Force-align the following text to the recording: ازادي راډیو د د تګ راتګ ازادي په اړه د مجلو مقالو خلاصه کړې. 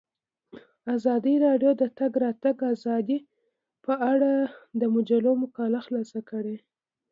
ازادي 0.95 1.35
راډیو 1.45 1.71
د 1.75 1.77
د 1.81 1.83
تګ 1.99 2.11
راتګ 2.23 2.57
ازادي 2.73 3.17
په 3.85 3.93
اړه 4.11 4.31
د 4.79 4.81
مجلو 4.95 5.31
مقالو 5.43 5.79
خلاصه 5.85 6.19
کړې. 6.29 6.55